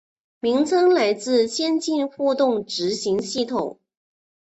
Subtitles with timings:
[0.39, 3.77] 名称来自先进互动执行系统。